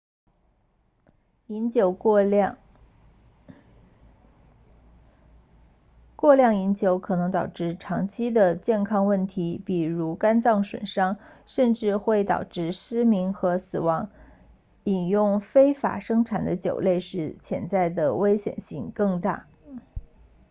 [1.45, 1.53] 过
[6.33, 14.09] 量饮酒可能导致长期的健康问题比如肝脏损伤甚至会导致失明和死亡
[14.85, 19.45] 饮用非法生产的酒类时潜在的危险性更大